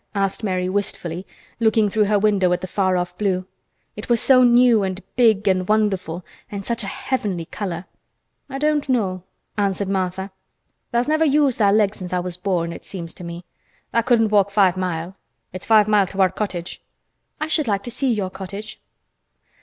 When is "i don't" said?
8.49-8.89